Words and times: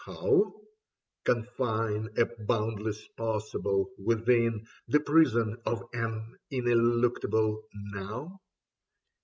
How? 0.03 0.55
Confine 1.25 2.09
a 2.17 2.25
boundless 2.25 3.07
possible 3.09 3.91
within 4.03 4.65
The 4.87 4.99
prison 4.99 5.61
of 5.63 5.83
an 5.93 6.39
ineluctable 6.49 7.63
Now 7.75 8.41